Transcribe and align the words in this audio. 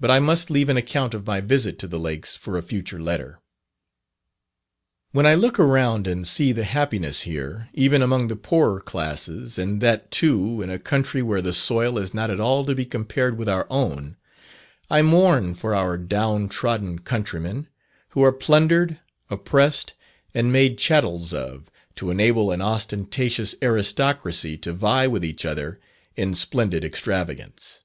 But 0.00 0.10
I 0.10 0.18
must 0.18 0.48
leave 0.50 0.70
an 0.70 0.78
account 0.78 1.12
of 1.12 1.26
my 1.26 1.42
visit 1.42 1.78
to 1.80 1.86
the 1.86 1.98
Lakes 1.98 2.36
for 2.38 2.56
a 2.56 2.62
future 2.62 2.98
letter. 2.98 3.38
When 5.10 5.26
I 5.26 5.34
look 5.34 5.60
around 5.60 6.06
and 6.06 6.26
see 6.26 6.52
the 6.52 6.64
happiness 6.64 7.20
here, 7.28 7.68
even 7.74 8.00
among 8.00 8.28
the 8.28 8.34
poorer 8.36 8.80
classes, 8.80 9.58
and 9.58 9.82
that 9.82 10.10
too 10.10 10.62
in 10.62 10.70
a 10.70 10.78
country 10.78 11.20
where 11.20 11.42
the 11.42 11.52
soil 11.52 11.98
is 11.98 12.14
not 12.14 12.30
at 12.30 12.40
all 12.40 12.64
to 12.64 12.74
be 12.74 12.86
compared 12.86 13.36
with 13.36 13.46
our 13.46 13.66
own, 13.68 14.16
I 14.88 15.02
mourn 15.02 15.54
for 15.54 15.74
our 15.74 15.98
down 15.98 16.48
trodden 16.48 17.00
countrymen, 17.00 17.68
who 18.12 18.24
are 18.24 18.32
plundered, 18.32 19.00
oppressed, 19.28 19.92
and 20.32 20.50
made 20.50 20.78
chattels 20.78 21.34
of, 21.34 21.70
to 21.96 22.10
enable 22.10 22.52
an 22.52 22.62
ostentatious 22.62 23.54
aristocracy 23.60 24.56
to 24.56 24.72
vie 24.72 25.06
with 25.08 25.22
each 25.22 25.44
other 25.44 25.78
in 26.16 26.32
splendid 26.34 26.86
extravagance. 26.86 27.82